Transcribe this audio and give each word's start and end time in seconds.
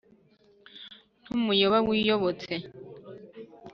ntumuyoba 1.23 1.77
wiyobotse 1.87 2.53